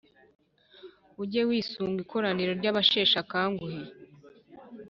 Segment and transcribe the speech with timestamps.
[1.21, 3.81] Ujye wisunga ikoraniro ry’abasheshe akanguhe,